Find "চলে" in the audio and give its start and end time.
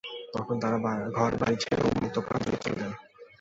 2.63-2.77